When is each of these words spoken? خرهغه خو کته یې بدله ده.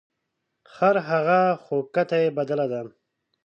خرهغه 0.73 1.41
خو 1.63 1.75
کته 1.95 2.17
یې 2.23 2.29
بدله 2.37 2.65
ده. 2.71 2.81